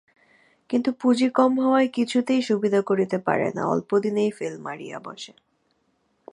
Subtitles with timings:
[0.69, 5.33] কিন্তু পুঁজি কম হওয়ায় কিছুতেই সুবিধা করিতে পারে না, অল্পদিনেই ফেল মারিয়া বসে।